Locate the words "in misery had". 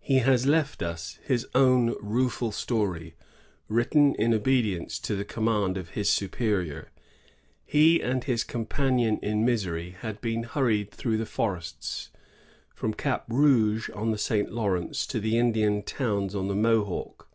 9.22-10.20